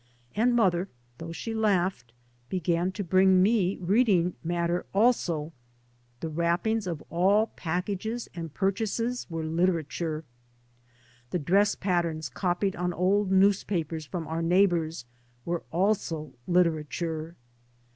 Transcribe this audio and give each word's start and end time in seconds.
And 0.35 0.55
mother, 0.55 0.87
though 1.19 1.31
she 1.31 1.53
laughed, 1.53 2.11
began 2.49 2.91
to 2.93 3.03
bring 3.03 3.43
me 3.43 3.77
reading 3.77 4.33
matter 4.43 4.87
also: 4.95 5.53
the 6.21 6.27
wrappings 6.27 6.87
of 6.87 7.03
alt 7.11 7.55
packages 7.55 8.27
and 8.33 8.51
purchases 8.51 9.29
were 9.29 9.45
literature; 9.45 10.23
the 11.29 11.37
dress 11.37 11.75
patterns 11.75 12.29
copied 12.29 12.75
on 12.75 12.93
old 12.93 13.31
newspapers 13.31 14.07
from 14.07 14.25
our 14.25 14.41
neighbours 14.41 15.05
were 15.45 15.61
also 15.71 16.33
literature. 16.47 17.35